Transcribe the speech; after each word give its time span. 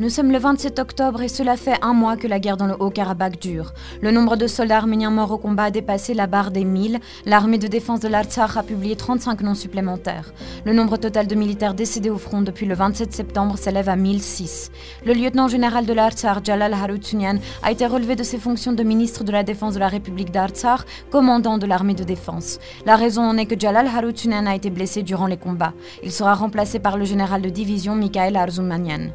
Nous 0.00 0.10
sommes 0.10 0.32
le 0.32 0.38
27 0.38 0.80
octobre 0.80 1.22
et 1.22 1.28
cela 1.28 1.56
fait 1.56 1.78
un 1.80 1.92
mois 1.92 2.16
que 2.16 2.26
la 2.26 2.40
guerre 2.40 2.56
dans 2.56 2.66
le 2.66 2.74
Haut-Karabakh 2.76 3.40
dure. 3.40 3.72
Le 4.02 4.10
nombre 4.10 4.34
de 4.34 4.48
soldats 4.48 4.78
arméniens 4.78 5.12
morts 5.12 5.30
au 5.30 5.38
combat 5.38 5.64
a 5.64 5.70
dépassé 5.70 6.14
la 6.14 6.26
barre 6.26 6.50
des 6.50 6.64
1000. 6.64 6.98
L'armée 7.26 7.58
de 7.58 7.68
défense 7.68 8.00
de 8.00 8.08
l'Artsakh 8.08 8.56
a 8.56 8.64
publié 8.64 8.96
35 8.96 9.42
noms 9.42 9.54
supplémentaires. 9.54 10.34
Le 10.64 10.72
nombre 10.72 10.96
total 10.96 11.28
de 11.28 11.36
militaires 11.36 11.74
décédés 11.74 12.10
au 12.10 12.18
front 12.18 12.42
depuis 12.42 12.66
le 12.66 12.74
27 12.74 13.12
septembre 13.12 13.56
s'élève 13.56 13.88
à 13.88 13.94
1006. 13.94 14.72
Le 15.06 15.12
lieutenant 15.12 15.46
général 15.46 15.86
de 15.86 15.92
l'Artsakh, 15.92 16.44
Jalal 16.44 16.74
Haroutunian, 16.74 17.38
a 17.62 17.70
été 17.70 17.86
relevé 17.86 18.16
de 18.16 18.24
ses 18.24 18.38
fonctions 18.38 18.72
de 18.72 18.82
ministre 18.82 19.22
de 19.22 19.30
la 19.30 19.44
Défense 19.44 19.74
de 19.74 19.78
la 19.78 19.88
République 19.88 20.32
d'Artsakh, 20.32 20.80
commandant 21.12 21.56
de 21.56 21.66
l'armée 21.66 21.94
de 21.94 22.02
défense. 22.02 22.58
La 22.84 22.96
raison 22.96 23.22
en 23.22 23.36
est 23.36 23.46
que 23.46 23.58
Jalal 23.58 23.86
Haroutunian 23.86 24.46
a 24.46 24.56
été 24.56 24.70
blessé 24.70 25.04
durant 25.04 25.28
les 25.28 25.36
combats. 25.36 25.72
Il 26.02 26.10
sera 26.10 26.34
remplacé 26.34 26.80
par 26.80 26.96
le 26.96 27.04
général 27.04 27.42
de 27.42 27.48
division 27.48 27.94
Mikhail 27.94 28.36
Arzoumanian. 28.36 29.10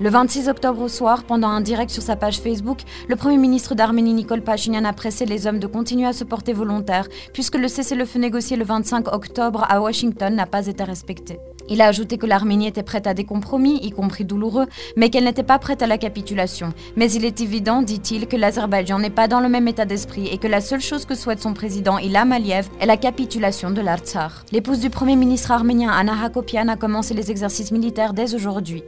Le 0.00 0.10
26 0.10 0.48
octobre 0.48 0.80
au 0.82 0.86
soir, 0.86 1.24
pendant 1.24 1.48
un 1.48 1.60
direct 1.60 1.90
sur 1.90 2.04
sa 2.04 2.14
page 2.14 2.38
Facebook, 2.38 2.82
le 3.08 3.16
Premier 3.16 3.36
ministre 3.36 3.74
d'Arménie 3.74 4.14
Nicole 4.14 4.42
Pachinian 4.42 4.84
a 4.84 4.92
pressé 4.92 5.26
les 5.26 5.48
hommes 5.48 5.58
de 5.58 5.66
continuer 5.66 6.06
à 6.06 6.12
se 6.12 6.22
porter 6.22 6.52
volontaires, 6.52 7.08
puisque 7.32 7.56
le 7.56 7.66
cessez-le-feu 7.66 8.20
négocié 8.20 8.56
le 8.56 8.64
25 8.64 9.12
octobre 9.12 9.66
à 9.68 9.80
Washington 9.80 10.36
n'a 10.36 10.46
pas 10.46 10.68
été 10.68 10.84
respecté. 10.84 11.40
Il 11.68 11.80
a 11.80 11.86
ajouté 11.86 12.18
que 12.18 12.26
l'Arménie 12.26 12.66
était 12.66 12.82
prête 12.82 13.06
à 13.06 13.14
des 13.14 13.24
compromis, 13.24 13.78
y 13.82 13.90
compris 13.90 14.24
douloureux, 14.24 14.66
mais 14.96 15.10
qu'elle 15.10 15.24
n'était 15.24 15.42
pas 15.42 15.58
prête 15.58 15.82
à 15.82 15.86
la 15.86 15.98
capitulation. 15.98 16.72
Mais 16.96 17.10
il 17.12 17.24
est 17.24 17.40
évident, 17.40 17.82
dit-il, 17.82 18.26
que 18.26 18.36
l'Azerbaïdjan 18.36 18.98
n'est 18.98 19.10
pas 19.10 19.28
dans 19.28 19.40
le 19.40 19.48
même 19.48 19.68
état 19.68 19.84
d'esprit 19.84 20.28
et 20.28 20.38
que 20.38 20.46
la 20.46 20.60
seule 20.60 20.80
chose 20.80 21.04
que 21.04 21.14
souhaite 21.14 21.40
son 21.40 21.54
président 21.54 21.98
Ilham 21.98 22.32
Aliyev 22.32 22.68
est 22.80 22.86
la 22.86 22.96
capitulation 22.96 23.70
de 23.70 23.80
l'Artsar. 23.80 24.44
L'épouse 24.52 24.80
du 24.80 24.90
premier 24.90 25.16
ministre 25.16 25.52
arménien 25.52 25.90
Anna 25.90 26.14
Hakopian 26.24 26.68
a 26.68 26.76
commencé 26.76 27.14
les 27.14 27.30
exercices 27.30 27.72
militaires 27.72 28.14
dès 28.14 28.34
aujourd'hui. 28.34 28.82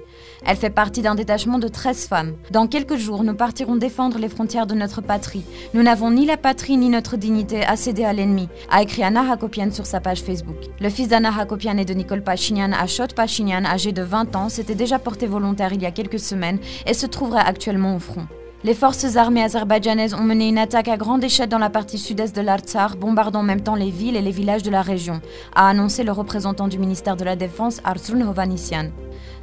Elle 0.46 0.56
fait 0.56 0.70
partie 0.70 1.02
d'un 1.02 1.14
détachement 1.14 1.58
de 1.58 1.68
13 1.68 2.06
femmes. 2.06 2.34
Dans 2.50 2.66
quelques 2.66 2.96
jours, 2.96 3.24
nous 3.24 3.34
partirons 3.34 3.76
défendre 3.76 4.18
les 4.18 4.28
frontières 4.28 4.66
de 4.66 4.74
notre 4.74 5.00
patrie. 5.02 5.44
Nous 5.74 5.82
n'avons 5.82 6.10
ni 6.10 6.24
la 6.24 6.36
patrie 6.36 6.76
ni 6.76 6.88
notre 6.88 7.16
dignité 7.16 7.64
à 7.64 7.76
céder 7.76 8.04
à 8.04 8.12
l'ennemi, 8.12 8.48
a 8.70 8.82
écrit 8.82 9.02
Anna 9.02 9.30
Hakopian 9.30 9.70
sur 9.70 9.86
sa 9.86 10.00
page 10.00 10.22
Facebook. 10.22 10.56
Le 10.80 10.88
fils 10.88 11.08
d'Anna 11.08 11.30
Hakopian 11.38 11.76
et 11.76 11.84
de 11.84 11.94
Nicole 11.94 12.22
Pachinian 12.22 12.69
Ashot 12.72 13.14
Pachinian, 13.14 13.64
âgé 13.64 13.92
de 13.92 14.02
20 14.02 14.36
ans, 14.36 14.48
s'était 14.48 14.74
déjà 14.74 14.98
porté 14.98 15.26
volontaire 15.26 15.72
il 15.72 15.82
y 15.82 15.86
a 15.86 15.90
quelques 15.90 16.18
semaines 16.20 16.58
et 16.86 16.94
se 16.94 17.06
trouverait 17.06 17.44
actuellement 17.44 17.96
au 17.96 17.98
front. 17.98 18.26
Les 18.62 18.74
forces 18.74 19.16
armées 19.16 19.42
azerbaïdjanaises 19.42 20.12
ont 20.12 20.22
mené 20.22 20.48
une 20.48 20.58
attaque 20.58 20.88
à 20.88 20.98
grande 20.98 21.24
échelle 21.24 21.48
dans 21.48 21.58
la 21.58 21.70
partie 21.70 21.96
sud-est 21.96 22.36
de 22.36 22.42
l'Artsar, 22.42 22.96
bombardant 22.96 23.40
en 23.40 23.42
même 23.42 23.62
temps 23.62 23.74
les 23.74 23.90
villes 23.90 24.16
et 24.16 24.22
les 24.22 24.30
villages 24.30 24.62
de 24.62 24.70
la 24.70 24.82
région, 24.82 25.22
a 25.54 25.68
annoncé 25.70 26.04
le 26.04 26.12
représentant 26.12 26.68
du 26.68 26.78
ministère 26.78 27.16
de 27.16 27.24
la 27.24 27.36
Défense, 27.36 27.80
Arsun 27.84 28.20
Hovanisyan. 28.20 28.90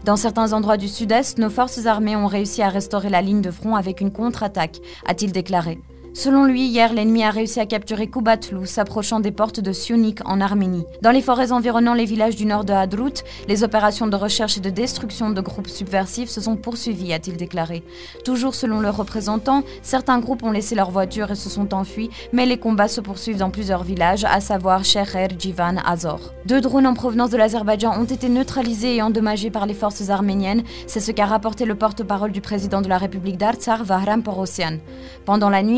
Dans 0.06 0.18
certains 0.18 0.54
endroits 0.54 0.78
du 0.78 0.88
sud-est, 0.88 1.40
nos 1.40 1.50
forces 1.50 1.88
armées 1.88 2.16
ont 2.16 2.28
réussi 2.28 2.62
à 2.62 2.70
restaurer 2.70 3.10
la 3.10 3.24
ligne 3.24 3.42
de 3.42 3.50
front 3.50 3.76
avec 3.76 4.02
une 4.02 4.12
contre-attaque, 4.12 4.78
a-t-il 5.08 5.32
déclaré. 5.32 5.80
Selon 6.18 6.46
lui, 6.46 6.66
hier, 6.66 6.94
l'ennemi 6.94 7.24
a 7.24 7.30
réussi 7.30 7.60
à 7.60 7.68
capturer 7.68 8.08
Kubatlu, 8.08 8.66
s'approchant 8.66 9.20
des 9.20 9.30
portes 9.30 9.60
de 9.60 9.72
Sionik 9.72 10.28
en 10.28 10.42
Arménie. 10.42 10.88
Dans 11.04 11.12
les 11.12 11.22
forêts 11.22 11.52
environnant 11.52 11.94
les 11.94 12.06
villages 12.06 12.36
du 12.36 12.48
nord 12.48 12.66
de 12.66 12.74
Hadrout, 12.74 13.24
les 13.48 13.64
opérations 13.64 14.08
de 14.08 14.16
recherche 14.16 14.58
et 14.58 14.60
de 14.60 14.72
destruction 14.72 15.30
de 15.30 15.42
groupes 15.42 15.68
subversifs 15.68 16.32
se 16.32 16.42
sont 16.42 16.56
poursuivies, 16.56 17.14
a-t-il 17.14 17.38
déclaré. 17.38 17.84
Toujours 18.26 18.56
selon 18.56 18.80
leurs 18.80 18.98
représentants, 18.98 19.62
certains 19.84 20.18
groupes 20.18 20.42
ont 20.42 20.50
laissé 20.50 20.74
leurs 20.74 20.90
voitures 20.90 21.30
et 21.30 21.36
se 21.36 21.52
sont 21.52 21.72
enfuis, 21.76 22.10
mais 22.34 22.48
les 22.48 22.58
combats 22.58 22.88
se 22.88 23.00
poursuivent 23.00 23.38
dans 23.38 23.52
plusieurs 23.52 23.84
villages, 23.84 24.26
à 24.26 24.42
savoir 24.42 24.86
Sheher, 24.86 25.28
Jivan, 25.38 25.76
Azor. 25.86 26.34
Deux 26.48 26.62
drones 26.62 26.88
en 26.88 26.96
provenance 26.96 27.30
de 27.30 27.38
l'Azerbaïdjan 27.38 27.96
ont 27.96 28.06
été 28.06 28.28
neutralisés 28.28 28.96
et 28.96 29.02
endommagés 29.04 29.52
par 29.52 29.68
les 29.68 29.76
forces 29.76 30.10
arméniennes, 30.10 30.64
c'est 30.88 31.00
ce 31.00 31.12
qu'a 31.12 31.28
rapporté 31.28 31.66
le 31.66 31.76
porte-parole 31.76 32.32
du 32.32 32.42
président 32.42 32.82
de 32.82 32.90
la 32.90 32.98
République 32.98 33.38
d'Artsar, 33.38 33.84
Vahram 33.84 34.24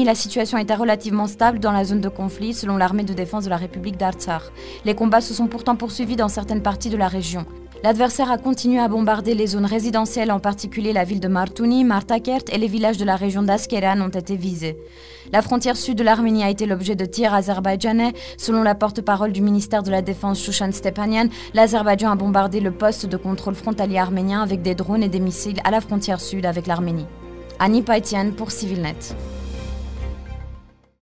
la 0.06 0.16
situation 0.30 0.60
était 0.60 0.76
relativement 0.76 1.26
stable 1.26 1.58
dans 1.58 1.72
la 1.72 1.84
zone 1.84 2.02
de 2.02 2.08
conflit 2.08 2.54
selon 2.54 2.78
l'armée 2.78 3.04
de 3.04 3.14
défense 3.14 3.46
de 3.46 3.50
la 3.50 3.58
République 3.58 3.98
d'Artsar. 3.98 4.52
Les 4.86 4.94
combats 4.94 5.22
se 5.22 5.34
sont 5.34 5.48
pourtant 5.48 5.76
poursuivis 5.76 6.16
dans 6.16 6.28
certaines 6.28 6.62
parties 6.62 6.92
de 6.92 6.98
la 6.98 7.08
région. 7.08 7.48
L'adversaire 7.84 8.30
a 8.30 8.38
continué 8.38 8.78
à 8.78 8.88
bombarder 8.88 9.34
les 9.34 9.48
zones 9.48 9.66
résidentielles, 9.66 10.32
en 10.32 10.40
particulier 10.40 10.94
la 10.94 11.04
ville 11.04 11.20
de 11.20 11.28
Martuni, 11.28 11.84
Martakert 11.84 12.44
et 12.52 12.60
les 12.60 12.68
villages 12.68 12.98
de 12.98 13.06
la 13.06 13.16
région 13.16 13.42
d'Askeran 13.42 14.02
ont 14.02 14.10
été 14.10 14.36
visés. 14.36 14.78
La 15.34 15.42
frontière 15.42 15.78
sud 15.78 15.98
de 15.98 16.04
l'Arménie 16.04 16.44
a 16.44 16.50
été 16.50 16.68
l'objet 16.68 16.96
de 16.96 17.06
tirs 17.06 17.34
azerbaïdjanais. 17.34 18.14
Selon 18.38 18.62
la 18.62 18.76
porte-parole 18.76 19.32
du 19.32 19.42
ministère 19.42 19.82
de 19.82 19.90
la 19.90 20.04
Défense 20.04 20.44
Shushan 20.44 20.72
Stepanian, 20.74 21.30
l'Azerbaïdjan 21.56 22.12
a 22.12 22.16
bombardé 22.16 22.60
le 22.60 22.72
poste 22.72 23.08
de 23.08 23.18
contrôle 23.18 23.56
frontalier 23.56 23.98
arménien 23.98 24.44
avec 24.44 24.62
des 24.62 24.76
drones 24.76 25.04
et 25.04 25.10
des 25.10 25.20
missiles 25.20 25.62
à 25.64 25.72
la 25.72 25.82
frontière 25.82 26.22
sud 26.22 26.46
avec 26.46 26.68
l'Arménie. 26.68 27.08
Annie 27.60 27.82
Paitian 27.82 28.32
pour 28.38 28.52
CivilNet. 28.52 29.16